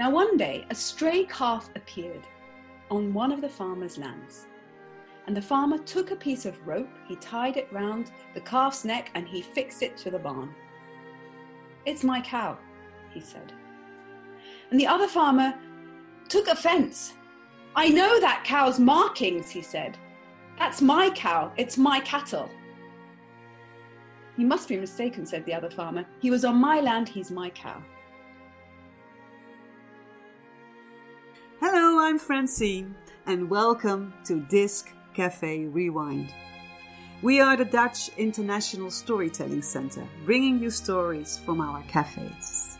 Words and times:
Now, 0.00 0.08
one 0.08 0.38
day, 0.38 0.64
a 0.70 0.74
stray 0.74 1.24
calf 1.24 1.68
appeared 1.76 2.26
on 2.90 3.12
one 3.12 3.30
of 3.30 3.42
the 3.42 3.48
farmer's 3.50 3.98
lands. 3.98 4.46
And 5.26 5.36
the 5.36 5.42
farmer 5.42 5.76
took 5.76 6.10
a 6.10 6.16
piece 6.16 6.46
of 6.46 6.66
rope, 6.66 6.88
he 7.06 7.16
tied 7.16 7.58
it 7.58 7.70
round 7.70 8.10
the 8.32 8.40
calf's 8.40 8.82
neck, 8.82 9.10
and 9.14 9.28
he 9.28 9.42
fixed 9.42 9.82
it 9.82 9.98
to 9.98 10.10
the 10.10 10.18
barn. 10.18 10.54
It's 11.84 12.02
my 12.02 12.22
cow, 12.22 12.56
he 13.12 13.20
said. 13.20 13.52
And 14.70 14.80
the 14.80 14.86
other 14.86 15.06
farmer 15.06 15.52
took 16.30 16.48
offense. 16.48 17.12
I 17.76 17.90
know 17.90 18.20
that 18.20 18.42
cow's 18.42 18.80
markings, 18.80 19.50
he 19.50 19.60
said. 19.60 19.98
That's 20.58 20.80
my 20.80 21.10
cow, 21.10 21.52
it's 21.58 21.76
my 21.76 22.00
cattle. 22.00 22.48
You 24.38 24.46
must 24.46 24.66
be 24.66 24.78
mistaken, 24.78 25.26
said 25.26 25.44
the 25.44 25.52
other 25.52 25.68
farmer. 25.68 26.06
He 26.20 26.30
was 26.30 26.46
on 26.46 26.56
my 26.56 26.80
land, 26.80 27.06
he's 27.06 27.30
my 27.30 27.50
cow. 27.50 27.82
I'm 32.00 32.18
Francine, 32.18 32.94
and 33.26 33.50
welcome 33.50 34.14
to 34.24 34.40
Disc 34.48 34.90
Cafe 35.12 35.66
Rewind. 35.66 36.32
We 37.20 37.40
are 37.40 37.58
the 37.58 37.66
Dutch 37.66 38.08
International 38.16 38.90
Storytelling 38.90 39.60
Center, 39.60 40.08
bringing 40.24 40.62
you 40.62 40.70
stories 40.70 41.38
from 41.44 41.60
our 41.60 41.82
cafes. 41.82 42.78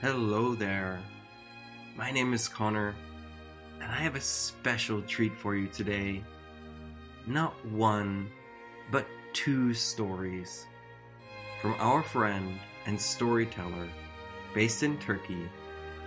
Hello 0.00 0.54
there. 0.54 1.02
My 1.94 2.10
name 2.10 2.32
is 2.32 2.48
Connor, 2.48 2.94
and 3.82 3.92
I 3.92 3.96
have 3.96 4.16
a 4.16 4.20
special 4.20 5.02
treat 5.02 5.36
for 5.36 5.54
you 5.54 5.68
today. 5.68 6.24
Not 7.26 7.52
one, 7.66 8.30
but 8.90 9.06
two 9.34 9.74
stories 9.74 10.66
from 11.60 11.74
our 11.78 12.02
friend 12.02 12.58
and 12.86 12.98
storyteller 12.98 13.88
based 14.54 14.82
in 14.82 14.98
Turkey, 14.98 15.48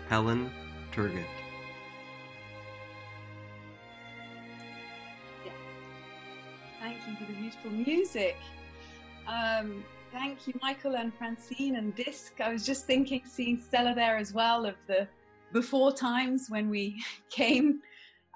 Pelin 0.09 0.49
Turgut. 0.91 1.25
Thank 6.79 6.97
you 7.07 7.15
for 7.15 7.31
the 7.31 7.37
beautiful 7.39 7.71
music. 7.71 8.37
Um, 9.27 9.83
thank 10.11 10.47
you, 10.47 10.53
Michael 10.61 10.95
and 10.95 11.13
Francine 11.15 11.77
and 11.77 11.95
Disc. 11.95 12.39
I 12.39 12.53
was 12.53 12.65
just 12.65 12.85
thinking, 12.85 13.21
seeing 13.25 13.59
Stella 13.59 13.95
there 13.95 14.17
as 14.17 14.33
well, 14.33 14.65
of 14.65 14.75
the 14.87 15.07
before 15.51 15.91
times 15.91 16.45
when 16.49 16.69
we 16.69 17.03
came 17.31 17.81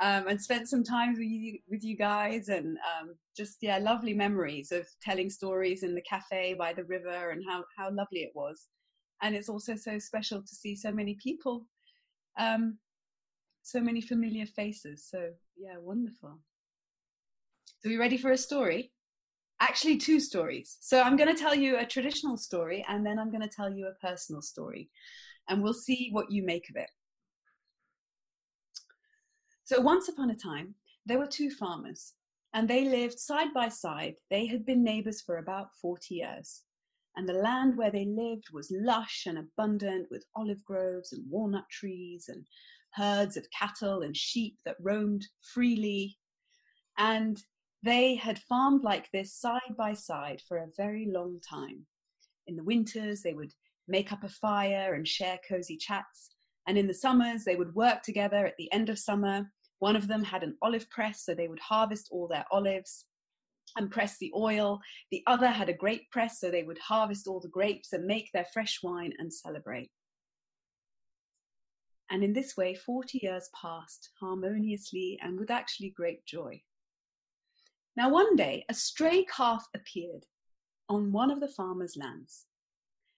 um, 0.01 0.27
and 0.27 0.41
spent 0.41 0.67
some 0.67 0.83
time 0.83 1.13
with 1.13 1.21
you, 1.21 1.59
with 1.69 1.83
you 1.83 1.95
guys, 1.95 2.49
and 2.49 2.77
um, 2.77 3.15
just 3.37 3.57
yeah, 3.61 3.77
lovely 3.77 4.13
memories 4.13 4.71
of 4.71 4.87
telling 5.01 5.29
stories 5.29 5.83
in 5.83 5.93
the 5.93 6.01
cafe 6.01 6.55
by 6.57 6.73
the 6.73 6.85
river 6.85 7.29
and 7.29 7.43
how 7.47 7.63
how 7.77 7.91
lovely 7.91 8.21
it 8.21 8.31
was. 8.33 8.67
And 9.21 9.35
it's 9.35 9.49
also 9.49 9.75
so 9.75 9.99
special 9.99 10.41
to 10.41 10.55
see 10.55 10.75
so 10.75 10.91
many 10.91 11.15
people, 11.15 11.65
um, 12.37 12.77
so 13.63 13.79
many 13.81 14.01
familiar 14.01 14.45
faces. 14.45 15.05
So 15.09 15.31
yeah, 15.57 15.77
wonderful. 15.79 16.39
So, 17.81 17.87
you 17.87 17.99
ready 17.99 18.17
for 18.17 18.31
a 18.31 18.37
story? 18.37 18.91
Actually, 19.61 19.97
two 19.97 20.19
stories. 20.19 20.77
So, 20.81 21.01
I'm 21.01 21.15
going 21.15 21.33
to 21.33 21.41
tell 21.41 21.55
you 21.55 21.77
a 21.77 21.85
traditional 21.85 22.37
story 22.37 22.85
and 22.89 23.05
then 23.05 23.17
I'm 23.17 23.31
going 23.31 23.47
to 23.47 23.55
tell 23.55 23.71
you 23.71 23.87
a 23.87 24.05
personal 24.05 24.41
story. 24.41 24.89
And 25.47 25.63
we'll 25.63 25.73
see 25.73 26.09
what 26.11 26.29
you 26.29 26.43
make 26.43 26.69
of 26.69 26.75
it. 26.75 26.89
So, 29.63 29.79
once 29.79 30.09
upon 30.09 30.29
a 30.29 30.35
time, 30.35 30.75
there 31.05 31.19
were 31.19 31.27
two 31.27 31.51
farmers 31.51 32.13
and 32.53 32.67
they 32.67 32.85
lived 32.85 33.17
side 33.17 33.53
by 33.53 33.69
side. 33.69 34.15
They 34.29 34.45
had 34.45 34.65
been 34.65 34.83
neighbors 34.83 35.21
for 35.21 35.37
about 35.37 35.69
40 35.81 36.15
years. 36.15 36.63
And 37.19 37.27
the 37.27 37.33
land 37.33 37.75
where 37.75 37.91
they 37.91 38.05
lived 38.05 38.45
was 38.53 38.71
lush 38.71 39.25
and 39.27 39.37
abundant 39.37 40.07
with 40.09 40.23
olive 40.37 40.63
groves 40.63 41.11
and 41.11 41.29
walnut 41.29 41.65
trees 41.69 42.29
and 42.29 42.47
herds 42.93 43.35
of 43.35 43.45
cattle 43.51 44.03
and 44.03 44.15
sheep 44.15 44.57
that 44.63 44.77
roamed 44.79 45.27
freely. 45.41 46.17
And 46.97 47.43
they 47.83 48.15
had 48.15 48.39
farmed 48.39 48.85
like 48.85 49.11
this 49.11 49.33
side 49.33 49.75
by 49.77 49.95
side 49.95 50.41
for 50.47 50.59
a 50.59 50.71
very 50.77 51.07
long 51.11 51.41
time. 51.41 51.85
In 52.47 52.55
the 52.55 52.63
winters, 52.63 53.21
they 53.21 53.33
would 53.33 53.51
make 53.89 54.13
up 54.13 54.23
a 54.23 54.29
fire 54.29 54.93
and 54.93 55.05
share 55.05 55.41
cozy 55.45 55.75
chats. 55.75 56.29
And 56.67 56.77
in 56.77 56.87
the 56.87 56.93
summers, 56.93 57.43
they 57.43 57.57
would 57.57 57.75
work 57.75 58.01
together 58.01 58.45
at 58.45 58.55
the 58.57 58.71
end 58.71 58.87
of 58.87 58.97
summer. 58.97 59.51
One 59.79 59.97
of 59.97 60.07
them 60.07 60.23
had 60.23 60.43
an 60.43 60.55
olive 60.61 60.89
press, 60.89 61.25
so 61.25 61.35
they 61.35 61.49
would 61.49 61.59
harvest 61.59 62.07
all 62.11 62.29
their 62.29 62.45
olives 62.49 63.07
and 63.77 63.91
press 63.91 64.17
the 64.17 64.31
oil. 64.35 64.79
The 65.11 65.23
other 65.27 65.47
had 65.47 65.69
a 65.69 65.73
grape 65.73 66.09
press, 66.11 66.39
so 66.39 66.49
they 66.49 66.63
would 66.63 66.79
harvest 66.79 67.27
all 67.27 67.39
the 67.39 67.47
grapes 67.47 67.93
and 67.93 68.05
make 68.05 68.29
their 68.33 68.45
fresh 68.53 68.79
wine 68.83 69.13
and 69.17 69.33
celebrate. 69.33 69.91
And 72.11 72.23
in 72.23 72.33
this 72.33 72.57
way, 72.57 72.73
40 72.73 73.19
years 73.21 73.49
passed 73.59 74.09
harmoniously 74.19 75.19
and 75.21 75.39
with 75.39 75.51
actually 75.51 75.91
great 75.91 76.25
joy. 76.25 76.61
Now, 77.95 78.09
one 78.09 78.35
day, 78.35 78.65
a 78.69 78.73
stray 78.73 79.25
calf 79.25 79.65
appeared 79.75 80.25
on 80.87 81.11
one 81.11 81.29
of 81.29 81.39
the 81.39 81.47
farmer's 81.47 81.95
lands. 81.95 82.45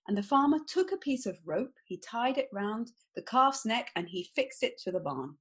And 0.07 0.17
the 0.17 0.23
farmer 0.23 0.59
took 0.67 0.91
a 0.91 0.97
piece 0.97 1.25
of 1.25 1.37
rope, 1.45 1.73
he 1.85 1.97
tied 1.97 2.37
it 2.37 2.49
round 2.51 2.91
the 3.15 3.21
calf's 3.21 3.65
neck, 3.65 3.91
and 3.95 4.09
he 4.09 4.29
fixed 4.35 4.63
it 4.63 4.77
to 4.79 4.91
the 4.91 4.99
barn. 4.99 5.35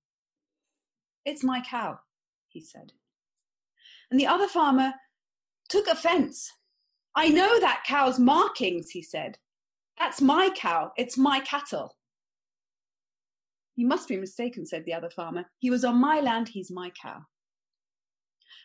It's 1.25 1.43
my 1.43 1.61
cow, 1.61 1.99
he 2.49 2.61
said. 2.61 2.93
And 4.11 4.19
the 4.19 4.27
other 4.27 4.49
farmer 4.49 4.93
took 5.69 5.87
offense. 5.87 6.53
I 7.15 7.29
know 7.29 7.61
that 7.61 7.85
cow's 7.87 8.19
markings, 8.19 8.91
he 8.91 9.03
said. 9.03 9.39
That's 9.99 10.21
my 10.21 10.51
cow, 10.57 10.93
it's 10.97 11.19
my 11.19 11.41
cattle. 11.41 11.97
You 13.77 13.87
must 13.87 14.09
be 14.09 14.17
mistaken, 14.17 14.67
said 14.67 14.85
the 14.85 14.95
other 14.95 15.11
farmer. 15.11 15.45
He 15.59 15.71
was 15.71 15.85
on 15.85 16.01
my 16.01 16.21
land, 16.21 16.49
he's 16.49 16.71
my 16.71 16.91
cow. 17.01 17.21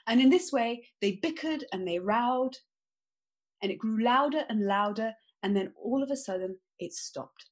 And 0.08 0.22
in 0.22 0.30
this 0.30 0.52
way, 0.52 0.88
they 1.02 1.14
bickered 1.14 1.64
and 1.72 1.88
they 1.88 2.00
rowed, 2.00 2.58
and 3.62 3.72
it 3.72 3.80
grew 3.80 4.04
louder 4.04 4.44
and 4.50 4.66
louder, 4.66 5.14
and 5.42 5.56
then 5.56 5.74
all 5.82 6.04
of 6.04 6.12
a 6.12 6.18
sudden 6.18 6.58
it 6.80 6.94
stopped. 6.94 7.46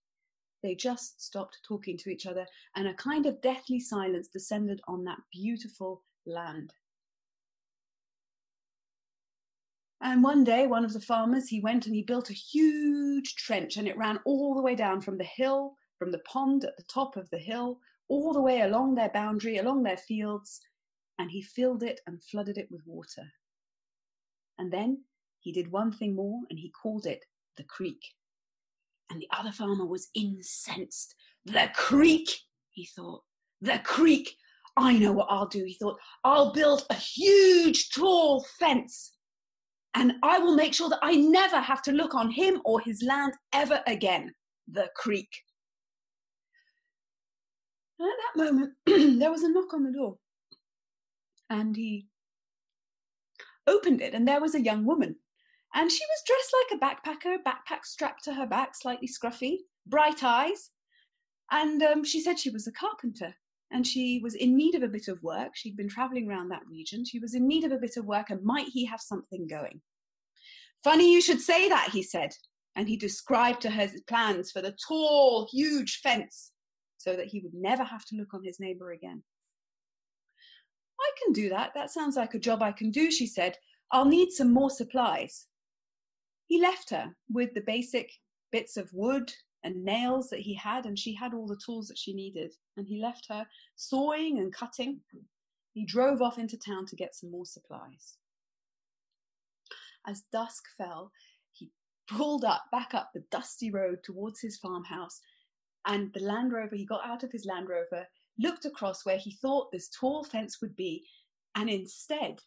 They 0.61 0.75
just 0.75 1.21
stopped 1.21 1.59
talking 1.67 1.97
to 1.97 2.09
each 2.09 2.25
other, 2.25 2.45
and 2.75 2.87
a 2.87 2.93
kind 2.93 3.25
of 3.25 3.41
deathly 3.41 3.79
silence 3.79 4.27
descended 4.27 4.79
on 4.87 5.03
that 5.05 5.19
beautiful 5.31 6.03
land. 6.25 6.73
And 10.03 10.21
one 10.21 10.43
day, 10.43 10.67
one 10.67 10.83
of 10.83 10.91
the 10.91 10.99
farmers, 10.99 11.47
he 11.47 11.61
went 11.61 11.85
and 11.85 11.95
he 11.95 12.01
built 12.01 12.29
a 12.29 12.33
huge 12.33 13.35
trench, 13.35 13.77
and 13.77 13.87
it 13.87 13.97
ran 13.97 14.19
all 14.25 14.53
the 14.53 14.61
way 14.61 14.75
down 14.75 14.99
from 14.99 15.17
the 15.17 15.23
hill, 15.23 15.77
from 15.97 16.11
the 16.11 16.19
pond 16.19 16.65
at 16.65 16.75
the 16.75 16.83
top 16.83 17.15
of 17.15 17.29
the 17.29 17.37
hill, 17.37 17.79
all 18.09 18.33
the 18.33 18.41
way 18.41 18.61
along 18.61 18.95
their 18.95 19.09
boundary, 19.09 19.57
along 19.57 19.83
their 19.83 19.95
fields, 19.95 20.59
and 21.19 21.31
he 21.31 21.41
filled 21.41 21.83
it 21.83 22.01
and 22.05 22.21
flooded 22.21 22.57
it 22.57 22.67
with 22.69 22.81
water. 22.85 23.23
And 24.59 24.73
then 24.73 25.05
he 25.39 25.53
did 25.53 25.71
one 25.71 25.91
thing 25.93 26.15
more 26.15 26.41
and 26.49 26.59
he 26.59 26.69
called 26.69 27.05
it 27.05 27.23
the 27.55 27.63
creek. 27.63 28.01
And 29.09 29.21
the 29.21 29.29
other 29.31 29.51
farmer 29.51 29.85
was 29.85 30.09
incensed. 30.15 31.15
The 31.45 31.69
creek, 31.73 32.29
he 32.71 32.85
thought. 32.85 33.23
The 33.61 33.79
creek. 33.83 34.35
I 34.75 34.97
know 34.97 35.13
what 35.13 35.27
I'll 35.29 35.47
do, 35.47 35.63
he 35.63 35.75
thought. 35.75 35.99
I'll 36.23 36.51
build 36.51 36.85
a 36.89 36.95
huge, 36.95 37.91
tall 37.91 38.45
fence. 38.59 39.13
And 39.95 40.13
I 40.23 40.39
will 40.39 40.55
make 40.55 40.73
sure 40.73 40.89
that 40.89 40.99
I 41.01 41.15
never 41.15 41.59
have 41.59 41.81
to 41.83 41.91
look 41.91 42.15
on 42.15 42.31
him 42.31 42.61
or 42.65 42.79
his 42.79 43.03
land 43.03 43.33
ever 43.53 43.81
again. 43.85 44.33
The 44.71 44.89
creek. 44.95 45.29
And 47.99 48.09
at 48.09 48.15
that 48.17 48.43
moment, 48.43 48.73
there 49.19 49.31
was 49.31 49.43
a 49.43 49.49
knock 49.49 49.73
on 49.73 49.83
the 49.83 49.91
door 49.91 50.17
and 51.49 51.75
he 51.75 52.07
opened 53.67 54.01
it, 54.01 54.13
and 54.13 54.27
there 54.27 54.41
was 54.41 54.55
a 54.55 54.61
young 54.61 54.85
woman. 54.85 55.15
And 55.75 55.91
she 55.91 56.03
was 56.03 56.23
dressed 56.27 56.53
like 56.59 56.77
a 56.77 56.83
backpacker, 56.83 57.37
backpack 57.43 57.85
strapped 57.85 58.23
to 58.25 58.33
her 58.33 58.45
back, 58.45 58.75
slightly 58.75 59.07
scruffy, 59.07 59.57
bright 59.87 60.23
eyes. 60.23 60.71
And 61.51 61.81
um, 61.81 62.03
she 62.03 62.21
said 62.21 62.39
she 62.39 62.49
was 62.49 62.67
a 62.67 62.71
carpenter 62.71 63.35
and 63.73 63.85
she 63.85 64.21
was 64.23 64.35
in 64.35 64.55
need 64.55 64.75
of 64.75 64.83
a 64.83 64.87
bit 64.87 65.07
of 65.07 65.21
work. 65.23 65.55
She'd 65.55 65.75
been 65.75 65.89
traveling 65.89 66.29
around 66.29 66.49
that 66.49 66.65
region. 66.69 67.03
She 67.03 67.19
was 67.19 67.33
in 67.33 67.47
need 67.47 67.63
of 67.63 67.71
a 67.71 67.79
bit 67.79 67.97
of 67.97 68.05
work, 68.05 68.29
and 68.29 68.43
might 68.43 68.67
he 68.67 68.85
have 68.85 69.01
something 69.01 69.47
going? 69.47 69.81
Funny 70.83 71.11
you 71.11 71.21
should 71.21 71.41
say 71.41 71.67
that, 71.69 71.89
he 71.91 72.03
said. 72.03 72.31
And 72.75 72.87
he 72.87 72.97
described 72.97 73.61
to 73.61 73.71
her 73.71 73.87
his 73.87 74.01
plans 74.07 74.51
for 74.51 74.61
the 74.61 74.75
tall, 74.87 75.47
huge 75.51 76.01
fence 76.01 76.51
so 76.97 77.15
that 77.15 77.27
he 77.27 77.39
would 77.39 77.53
never 77.53 77.83
have 77.83 78.05
to 78.05 78.15
look 78.15 78.33
on 78.33 78.43
his 78.43 78.59
neighbor 78.59 78.91
again. 78.91 79.23
I 80.99 81.11
can 81.23 81.33
do 81.33 81.49
that. 81.49 81.71
That 81.75 81.91
sounds 81.91 82.15
like 82.15 82.33
a 82.33 82.39
job 82.39 82.61
I 82.61 82.71
can 82.71 82.91
do, 82.91 83.11
she 83.11 83.27
said. 83.27 83.57
I'll 83.91 84.05
need 84.05 84.31
some 84.31 84.53
more 84.53 84.69
supplies. 84.69 85.47
He 86.47 86.61
left 86.61 86.91
her 86.91 87.15
with 87.31 87.53
the 87.53 87.61
basic 87.61 88.11
bits 88.51 88.77
of 88.77 88.89
wood 88.93 89.33
and 89.63 89.83
nails 89.83 90.29
that 90.29 90.41
he 90.41 90.53
had, 90.53 90.85
and 90.85 90.97
she 90.97 91.13
had 91.13 91.33
all 91.33 91.47
the 91.47 91.59
tools 91.63 91.87
that 91.87 91.97
she 91.97 92.13
needed. 92.13 92.53
And 92.77 92.87
he 92.87 93.01
left 93.01 93.27
her 93.29 93.45
sawing 93.75 94.39
and 94.39 94.53
cutting. 94.53 94.99
He 95.73 95.85
drove 95.85 96.21
off 96.21 96.37
into 96.37 96.57
town 96.57 96.85
to 96.87 96.95
get 96.95 97.15
some 97.15 97.31
more 97.31 97.45
supplies. 97.45 98.17
As 100.05 100.23
dusk 100.31 100.63
fell, 100.77 101.11
he 101.51 101.71
pulled 102.09 102.43
up 102.43 102.63
back 102.71 102.93
up 102.93 103.11
the 103.13 103.23
dusty 103.31 103.71
road 103.71 103.99
towards 104.03 104.41
his 104.41 104.57
farmhouse. 104.57 105.21
And 105.85 106.11
the 106.13 106.21
Land 106.21 106.53
Rover, 106.53 106.75
he 106.75 106.85
got 106.85 107.05
out 107.05 107.23
of 107.23 107.31
his 107.31 107.45
Land 107.45 107.69
Rover, 107.69 108.05
looked 108.39 108.65
across 108.65 109.05
where 109.05 109.17
he 109.17 109.31
thought 109.31 109.71
this 109.71 109.89
tall 109.89 110.23
fence 110.23 110.59
would 110.61 110.75
be, 110.75 111.05
and 111.55 111.69
instead 111.69 112.39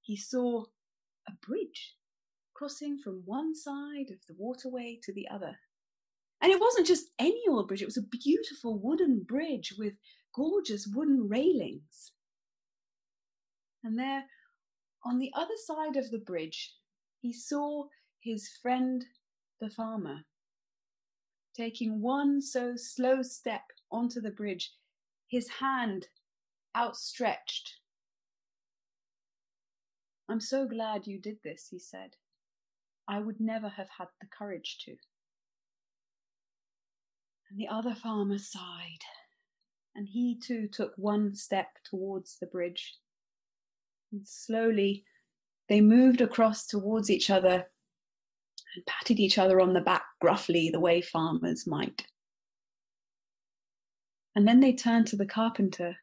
he 0.00 0.16
saw 0.16 0.64
a 1.28 1.32
bridge 1.46 1.94
crossing 2.54 2.98
from 2.98 3.22
one 3.24 3.54
side 3.54 4.10
of 4.10 4.18
the 4.26 4.34
waterway 4.36 4.98
to 5.02 5.12
the 5.12 5.28
other. 5.28 5.56
And 6.40 6.52
it 6.52 6.60
wasn't 6.60 6.86
just 6.86 7.06
any 7.18 7.42
old 7.48 7.68
bridge, 7.68 7.82
it 7.82 7.86
was 7.86 7.96
a 7.96 8.02
beautiful 8.02 8.78
wooden 8.78 9.24
bridge 9.24 9.74
with 9.76 9.94
gorgeous 10.34 10.86
wooden 10.86 11.28
railings. 11.28 12.12
And 13.82 13.98
there, 13.98 14.24
on 15.04 15.18
the 15.18 15.32
other 15.34 15.54
side 15.66 15.96
of 15.96 16.10
the 16.10 16.18
bridge, 16.18 16.74
he 17.20 17.32
saw 17.32 17.84
his 18.20 18.48
friend 18.62 19.04
the 19.60 19.70
farmer 19.70 20.24
taking 21.58 22.00
one 22.00 22.40
so 22.40 22.74
slow 22.76 23.20
step 23.20 23.62
onto 23.90 24.20
the 24.20 24.30
bridge, 24.30 24.72
his 25.28 25.48
hand 25.48 26.06
outstretched. 26.76 27.74
I'm 30.28 30.40
so 30.40 30.68
glad 30.68 31.06
you 31.06 31.18
did 31.18 31.38
this, 31.42 31.66
he 31.68 31.80
said. 31.80 32.10
I 33.08 33.18
would 33.18 33.40
never 33.40 33.68
have 33.68 33.88
had 33.98 34.08
the 34.20 34.28
courage 34.28 34.78
to. 34.84 34.94
And 37.50 37.58
the 37.58 37.68
other 37.68 37.94
farmer 37.94 38.38
sighed, 38.38 39.04
and 39.94 40.06
he 40.06 40.38
too 40.38 40.68
took 40.68 40.92
one 40.96 41.34
step 41.34 41.68
towards 41.84 42.38
the 42.38 42.46
bridge. 42.46 42.96
And 44.12 44.26
slowly 44.26 45.04
they 45.68 45.80
moved 45.80 46.20
across 46.20 46.66
towards 46.66 47.10
each 47.10 47.30
other 47.30 47.66
and 48.74 48.86
patted 48.86 49.18
each 49.18 49.38
other 49.38 49.60
on 49.60 49.72
the 49.72 49.80
back 49.80 50.04
gruffly, 50.20 50.70
the 50.70 50.80
way 50.80 51.00
farmers 51.00 51.66
might. 51.66 52.06
And 54.34 54.46
then 54.46 54.60
they 54.60 54.72
turned 54.72 55.06
to 55.08 55.16
the 55.16 55.26
carpenter 55.26 55.96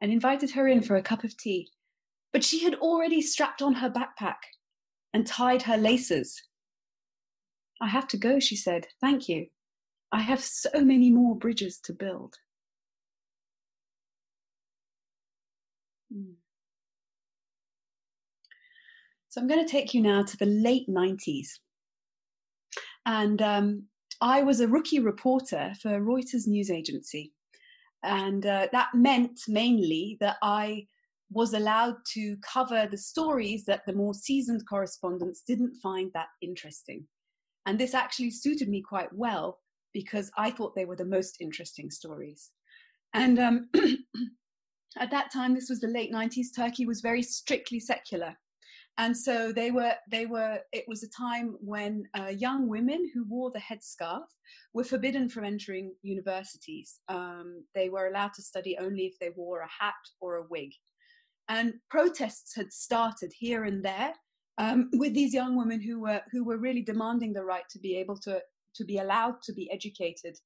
and 0.00 0.12
invited 0.12 0.50
her 0.52 0.68
in 0.68 0.82
for 0.82 0.96
a 0.96 1.02
cup 1.02 1.24
of 1.24 1.36
tea. 1.36 1.70
But 2.32 2.44
she 2.44 2.62
had 2.62 2.74
already 2.74 3.20
strapped 3.20 3.62
on 3.62 3.74
her 3.74 3.90
backpack 3.90 4.38
and 5.12 5.26
tied 5.26 5.62
her 5.62 5.76
laces. 5.76 6.42
I 7.80 7.88
have 7.88 8.08
to 8.08 8.16
go, 8.16 8.38
she 8.38 8.56
said. 8.56 8.86
Thank 9.00 9.28
you. 9.28 9.48
I 10.12 10.20
have 10.20 10.40
so 10.40 10.70
many 10.74 11.10
more 11.10 11.34
bridges 11.34 11.78
to 11.84 11.94
build. 11.94 12.36
Hmm. 16.12 16.32
So 19.30 19.40
I'm 19.40 19.48
going 19.48 19.64
to 19.64 19.70
take 19.70 19.94
you 19.94 20.02
now 20.02 20.22
to 20.22 20.36
the 20.36 20.44
late 20.44 20.86
90s. 20.86 21.48
And 23.06 23.40
um, 23.40 23.84
I 24.20 24.42
was 24.42 24.60
a 24.60 24.68
rookie 24.68 25.00
reporter 25.00 25.72
for 25.80 25.98
Reuters 25.98 26.46
news 26.46 26.70
agency. 26.70 27.32
And 28.02 28.44
uh, 28.44 28.68
that 28.72 28.90
meant 28.94 29.40
mainly 29.48 30.18
that 30.20 30.36
I 30.42 30.86
was 31.30 31.54
allowed 31.54 31.96
to 32.12 32.36
cover 32.46 32.86
the 32.90 32.98
stories 32.98 33.64
that 33.64 33.86
the 33.86 33.94
more 33.94 34.12
seasoned 34.12 34.68
correspondents 34.68 35.42
didn't 35.46 35.80
find 35.82 36.10
that 36.12 36.28
interesting. 36.42 37.06
And 37.64 37.78
this 37.78 37.94
actually 37.94 38.32
suited 38.32 38.68
me 38.68 38.82
quite 38.82 39.12
well 39.14 39.60
because 39.92 40.30
I 40.36 40.50
thought 40.50 40.74
they 40.74 40.84
were 40.84 40.96
the 40.96 41.04
most 41.04 41.36
interesting 41.40 41.90
stories. 41.90 42.50
And 43.14 43.38
um, 43.38 43.68
at 44.98 45.10
that 45.10 45.32
time, 45.32 45.54
this 45.54 45.68
was 45.68 45.80
the 45.80 45.88
late 45.88 46.12
90s, 46.12 46.46
Turkey 46.54 46.86
was 46.86 47.00
very 47.00 47.22
strictly 47.22 47.80
secular. 47.80 48.36
And 48.98 49.16
so 49.16 49.52
they 49.52 49.70
were, 49.70 49.94
they 50.10 50.26
were, 50.26 50.58
it 50.72 50.84
was 50.86 51.02
a 51.02 51.08
time 51.08 51.56
when 51.60 52.04
uh, 52.18 52.28
young 52.28 52.68
women 52.68 53.10
who 53.14 53.24
wore 53.24 53.50
the 53.50 53.58
headscarf 53.58 54.26
were 54.74 54.84
forbidden 54.84 55.28
from 55.28 55.44
entering 55.44 55.94
universities. 56.02 57.00
Um, 57.08 57.64
they 57.74 57.88
were 57.88 58.08
allowed 58.08 58.34
to 58.34 58.42
study 58.42 58.76
only 58.78 59.06
if 59.06 59.18
they 59.18 59.30
wore 59.34 59.60
a 59.60 59.82
hat 59.82 59.94
or 60.20 60.36
a 60.36 60.46
wig. 60.50 60.72
And 61.48 61.74
protests 61.90 62.54
had 62.54 62.72
started 62.72 63.32
here 63.34 63.64
and 63.64 63.82
there 63.82 64.12
um, 64.58 64.90
with 64.92 65.14
these 65.14 65.32
young 65.32 65.56
women 65.56 65.80
who 65.80 66.00
were, 66.00 66.20
who 66.30 66.44
were 66.44 66.58
really 66.58 66.82
demanding 66.82 67.32
the 67.32 67.44
right 67.44 67.68
to 67.70 67.78
be 67.78 67.96
able 67.96 68.18
to, 68.18 68.40
to 68.76 68.84
be 68.84 68.98
allowed 68.98 69.42
to 69.42 69.52
be 69.52 69.70
educated 69.70 70.36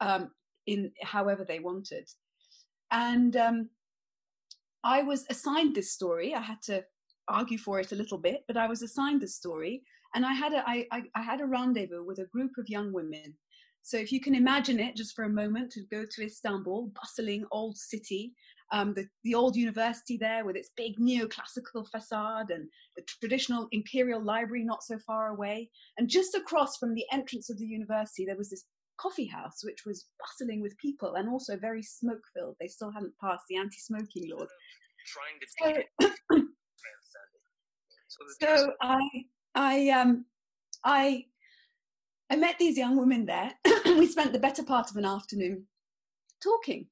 um, 0.00 0.30
in 0.66 0.92
however 1.02 1.44
they 1.44 1.60
wanted. 1.60 2.08
And 2.90 3.36
um, 3.36 3.70
I 4.84 5.02
was 5.02 5.26
assigned 5.30 5.74
this 5.74 5.92
story. 5.92 6.34
I 6.34 6.40
had 6.40 6.60
to 6.64 6.84
argue 7.28 7.58
for 7.58 7.80
it 7.80 7.92
a 7.92 7.96
little 7.96 8.18
bit, 8.18 8.42
but 8.46 8.56
I 8.56 8.66
was 8.66 8.82
assigned 8.82 9.20
this 9.20 9.36
story, 9.36 9.82
and 10.14 10.26
I 10.26 10.32
had 10.32 10.52
a 10.52 10.62
I, 10.68 10.86
I, 10.92 11.02
I 11.14 11.22
had 11.22 11.40
a 11.40 11.46
rendezvous 11.46 12.04
with 12.04 12.18
a 12.18 12.26
group 12.26 12.52
of 12.58 12.68
young 12.68 12.92
women. 12.92 13.34
So 13.84 13.96
if 13.96 14.12
you 14.12 14.20
can 14.20 14.34
imagine 14.34 14.78
it, 14.78 14.94
just 14.94 15.16
for 15.16 15.24
a 15.24 15.28
moment, 15.28 15.72
to 15.72 15.82
go 15.90 16.04
to 16.08 16.24
Istanbul, 16.24 16.92
bustling 16.94 17.44
old 17.50 17.76
city, 17.76 18.32
um, 18.72 18.94
the, 18.94 19.06
the 19.22 19.34
old 19.34 19.54
university 19.54 20.16
there 20.16 20.44
with 20.46 20.56
its 20.56 20.70
big 20.76 20.96
neoclassical 20.98 21.86
facade 21.90 22.50
and 22.50 22.66
the 22.96 23.02
traditional 23.20 23.68
imperial 23.70 24.22
library 24.22 24.64
not 24.64 24.82
so 24.82 24.98
far 25.06 25.28
away. 25.28 25.70
And 25.98 26.08
just 26.08 26.34
across 26.34 26.78
from 26.78 26.94
the 26.94 27.04
entrance 27.12 27.50
of 27.50 27.58
the 27.58 27.66
university, 27.66 28.24
there 28.24 28.36
was 28.36 28.48
this 28.48 28.64
coffee 28.98 29.26
house, 29.26 29.62
which 29.62 29.84
was 29.84 30.06
bustling 30.18 30.62
with 30.62 30.76
people 30.78 31.14
and 31.14 31.28
also 31.28 31.56
very 31.58 31.82
smoke 31.82 32.22
filled. 32.34 32.56
They 32.60 32.68
still 32.68 32.90
hadn't 32.90 33.12
passed 33.22 33.44
the 33.48 33.56
anti 33.56 33.76
smoking 33.78 34.30
law. 34.30 34.46
Trying 35.06 35.84
to 36.00 36.14
so, 36.28 36.38
so 38.40 38.72
I, 38.80 39.00
I, 39.54 39.88
um, 39.90 40.24
I, 40.82 41.26
I 42.30 42.36
met 42.36 42.58
these 42.58 42.78
young 42.78 42.96
women 42.96 43.26
there. 43.26 43.52
we 43.84 44.06
spent 44.06 44.32
the 44.32 44.38
better 44.38 44.62
part 44.62 44.90
of 44.90 44.96
an 44.96 45.04
afternoon 45.04 45.66
talking, 46.42 46.86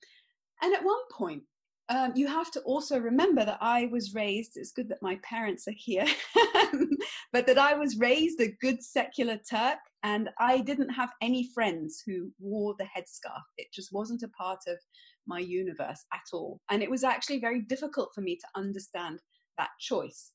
and 0.62 0.74
at 0.74 0.84
one 0.84 1.00
point, 1.10 1.42
um, 1.90 2.12
you 2.14 2.28
have 2.28 2.50
to 2.52 2.60
also 2.60 2.98
remember 2.98 3.44
that 3.44 3.58
I 3.60 3.87
was 3.87 4.14
raised. 4.14 4.52
It's 4.54 4.70
good 4.70 4.88
that 4.88 5.02
my 5.02 5.19
parents 5.25 5.66
are 5.66 5.75
here, 5.76 6.06
but 7.32 7.46
that 7.48 7.58
I 7.58 7.75
was 7.75 7.98
raised 7.98 8.40
a 8.40 8.56
good 8.60 8.82
secular 8.82 9.38
Turk, 9.38 9.78
and 10.04 10.31
I 10.38 10.60
didn't 10.60 10.90
have 10.90 11.10
any 11.20 11.50
friends 11.52 12.00
who 12.06 12.31
wore 12.38 12.76
the 12.78 12.84
headscarf. 12.84 13.42
It 13.58 13.66
just 13.75 13.92
wasn't 13.92 14.22
a 14.22 14.28
part 14.28 14.60
of 14.69 14.78
my 15.26 15.40
universe 15.40 16.04
at 16.14 16.22
all, 16.32 16.60
and 16.70 16.81
it 16.81 16.90
was 16.90 17.02
actually 17.02 17.40
very 17.40 17.60
difficult 17.62 18.10
for 18.14 18.20
me 18.20 18.37
to 18.37 18.46
understand 18.54 19.18
that 19.59 19.70
choice. 19.80 20.30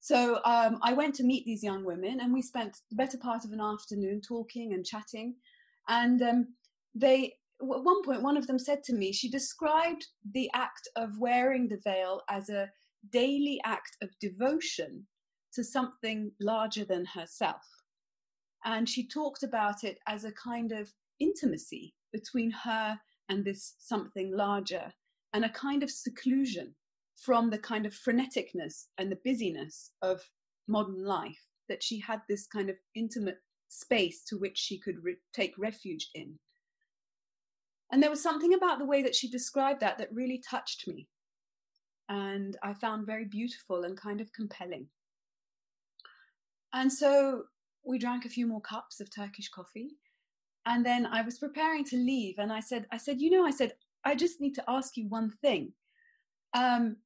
So 0.00 0.40
um, 0.46 0.78
I 0.82 0.94
went 0.94 1.14
to 1.16 1.22
meet 1.24 1.44
these 1.44 1.62
young 1.62 1.84
women, 1.84 2.20
and 2.20 2.32
we 2.32 2.40
spent 2.40 2.78
the 2.88 2.96
better 2.96 3.18
part 3.18 3.44
of 3.44 3.52
an 3.52 3.60
afternoon 3.60 4.22
talking 4.26 4.72
and 4.72 4.86
chatting. 4.86 5.34
And 5.86 6.22
um, 6.22 6.54
they, 6.94 7.34
at 7.60 7.84
one 7.84 8.02
point, 8.04 8.22
one 8.22 8.36
of 8.36 8.46
them 8.46 8.58
said 8.58 8.82
to 8.84 8.94
me, 8.94 9.12
she 9.12 9.28
described 9.30 10.06
the 10.32 10.50
act 10.54 10.88
of 10.96 11.18
wearing 11.18 11.68
the 11.68 11.80
veil 11.84 12.22
as 12.28 12.48
a 12.48 12.70
daily 13.10 13.60
act 13.64 13.96
of 14.02 14.10
devotion 14.20 15.06
to 15.54 15.64
something 15.64 16.30
larger 16.40 16.84
than 16.84 17.04
herself. 17.04 17.62
And 18.64 18.88
she 18.88 19.08
talked 19.08 19.42
about 19.42 19.84
it 19.84 19.98
as 20.06 20.24
a 20.24 20.32
kind 20.32 20.72
of 20.72 20.92
intimacy 21.20 21.94
between 22.12 22.50
her 22.50 22.98
and 23.28 23.44
this 23.44 23.74
something 23.78 24.34
larger, 24.34 24.92
and 25.32 25.44
a 25.44 25.50
kind 25.50 25.82
of 25.82 25.90
seclusion 25.90 26.74
from 27.16 27.50
the 27.50 27.58
kind 27.58 27.84
of 27.84 27.92
freneticness 27.92 28.86
and 28.96 29.10
the 29.10 29.18
busyness 29.24 29.90
of 30.02 30.22
modern 30.66 31.04
life 31.04 31.46
that 31.68 31.82
she 31.82 32.00
had 32.00 32.20
this 32.28 32.46
kind 32.46 32.70
of 32.70 32.76
intimate 32.94 33.38
space 33.68 34.24
to 34.24 34.36
which 34.36 34.56
she 34.56 34.78
could 34.78 34.96
re- 35.02 35.16
take 35.34 35.52
refuge 35.58 36.08
in. 36.14 36.38
And 37.90 38.02
there 38.02 38.10
was 38.10 38.22
something 38.22 38.54
about 38.54 38.78
the 38.78 38.84
way 38.84 39.02
that 39.02 39.14
she 39.14 39.28
described 39.28 39.80
that 39.80 39.98
that 39.98 40.12
really 40.12 40.42
touched 40.48 40.86
me 40.86 41.08
and 42.08 42.56
I 42.62 42.72
found 42.72 43.06
very 43.06 43.24
beautiful 43.24 43.84
and 43.84 43.96
kind 43.96 44.20
of 44.20 44.32
compelling. 44.32 44.86
And 46.72 46.92
so 46.92 47.44
we 47.84 47.98
drank 47.98 48.24
a 48.24 48.30
few 48.30 48.46
more 48.46 48.60
cups 48.60 49.00
of 49.00 49.14
Turkish 49.14 49.48
coffee. 49.48 49.96
And 50.66 50.84
then 50.84 51.06
I 51.06 51.22
was 51.22 51.38
preparing 51.38 51.84
to 51.86 51.96
leave 51.96 52.38
and 52.38 52.52
I 52.52 52.60
said, 52.60 52.86
I 52.92 52.98
said, 52.98 53.20
you 53.20 53.30
know, 53.30 53.44
I 53.44 53.50
said, 53.50 53.72
I 54.04 54.14
just 54.14 54.40
need 54.40 54.54
to 54.54 54.64
ask 54.68 54.96
you 54.96 55.08
one 55.08 55.32
thing. 55.42 55.72
Um, 56.54 56.96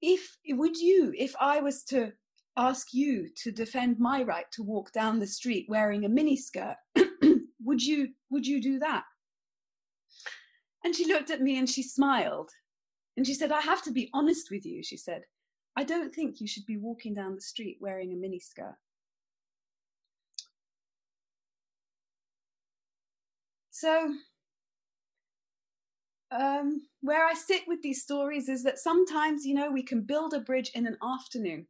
if 0.00 0.38
would 0.50 0.76
you 0.76 1.12
if 1.18 1.34
i 1.40 1.60
was 1.60 1.82
to 1.82 2.12
ask 2.56 2.92
you 2.92 3.28
to 3.36 3.50
defend 3.50 3.98
my 3.98 4.22
right 4.22 4.46
to 4.52 4.62
walk 4.62 4.92
down 4.92 5.18
the 5.18 5.26
street 5.26 5.66
wearing 5.68 6.04
a 6.04 6.08
miniskirt 6.08 6.76
would 7.64 7.84
you 7.84 8.08
would 8.30 8.46
you 8.46 8.60
do 8.60 8.78
that 8.78 9.04
and 10.88 10.96
she 10.96 11.04
looked 11.04 11.28
at 11.28 11.42
me 11.42 11.58
and 11.58 11.68
she 11.68 11.82
smiled 11.82 12.50
and 13.18 13.26
she 13.26 13.34
said 13.34 13.52
i 13.52 13.60
have 13.60 13.82
to 13.82 13.92
be 13.92 14.08
honest 14.14 14.50
with 14.50 14.64
you 14.64 14.82
she 14.82 14.96
said 14.96 15.20
i 15.76 15.84
don't 15.84 16.14
think 16.14 16.40
you 16.40 16.46
should 16.46 16.64
be 16.64 16.78
walking 16.78 17.12
down 17.12 17.34
the 17.34 17.42
street 17.42 17.76
wearing 17.78 18.10
a 18.10 18.16
miniskirt 18.16 18.72
so 23.70 24.14
um, 26.30 26.82
where 27.00 27.26
I 27.26 27.32
sit 27.32 27.62
with 27.66 27.80
these 27.80 28.02
stories 28.02 28.50
is 28.50 28.62
that 28.64 28.78
sometimes, 28.78 29.46
you 29.46 29.54
know, 29.54 29.70
we 29.70 29.82
can 29.82 30.02
build 30.02 30.34
a 30.34 30.40
bridge 30.40 30.70
in 30.74 30.86
an 30.86 30.98
afternoon. 31.02 31.66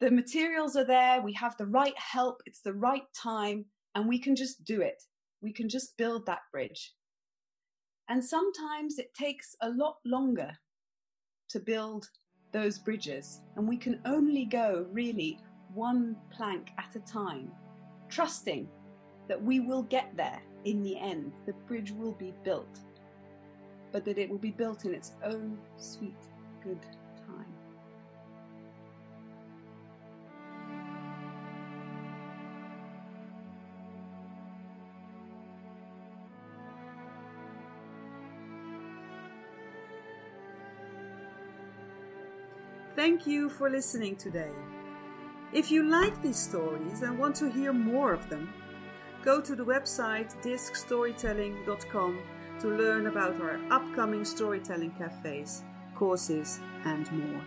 The 0.00 0.10
materials 0.10 0.76
are 0.76 0.84
there, 0.84 1.22
we 1.22 1.32
have 1.32 1.56
the 1.56 1.64
right 1.66 1.98
help, 1.98 2.42
it's 2.44 2.60
the 2.60 2.74
right 2.74 3.04
time, 3.16 3.64
and 3.94 4.06
we 4.06 4.18
can 4.18 4.36
just 4.36 4.62
do 4.62 4.82
it. 4.82 5.02
We 5.40 5.54
can 5.54 5.70
just 5.70 5.96
build 5.96 6.26
that 6.26 6.40
bridge. 6.52 6.92
And 8.08 8.24
sometimes 8.24 8.98
it 8.98 9.12
takes 9.14 9.54
a 9.60 9.68
lot 9.68 9.96
longer 10.04 10.56
to 11.50 11.60
build 11.60 12.08
those 12.52 12.78
bridges, 12.78 13.42
and 13.56 13.68
we 13.68 13.76
can 13.76 14.00
only 14.06 14.46
go 14.46 14.86
really 14.90 15.38
one 15.74 16.16
plank 16.30 16.70
at 16.78 16.96
a 16.96 17.00
time, 17.00 17.50
trusting 18.08 18.68
that 19.28 19.42
we 19.42 19.60
will 19.60 19.82
get 19.82 20.16
there 20.16 20.40
in 20.64 20.82
the 20.82 20.98
end. 20.98 21.32
The 21.44 21.52
bridge 21.52 21.90
will 21.90 22.12
be 22.12 22.32
built, 22.44 22.80
but 23.92 24.04
that 24.06 24.16
it 24.16 24.30
will 24.30 24.38
be 24.38 24.50
built 24.50 24.86
in 24.86 24.94
its 24.94 25.12
own 25.22 25.58
sweet, 25.76 26.16
good 26.62 26.86
Thank 42.98 43.28
you 43.28 43.48
for 43.48 43.70
listening 43.70 44.16
today. 44.16 44.50
If 45.52 45.70
you 45.70 45.88
like 45.88 46.20
these 46.20 46.36
stories 46.36 47.02
and 47.02 47.16
want 47.16 47.36
to 47.36 47.48
hear 47.48 47.72
more 47.72 48.12
of 48.12 48.28
them, 48.28 48.52
go 49.22 49.40
to 49.40 49.54
the 49.54 49.64
website 49.64 50.34
discstorytelling.com 50.42 52.18
to 52.58 52.68
learn 52.68 53.06
about 53.06 53.40
our 53.40 53.60
upcoming 53.70 54.24
storytelling 54.24 54.90
cafes, 54.98 55.62
courses, 55.94 56.58
and 56.84 57.08
more. 57.12 57.44